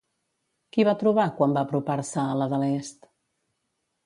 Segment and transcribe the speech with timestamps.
[0.77, 3.09] Qui va trobar quan va apropar-se a la de l'est?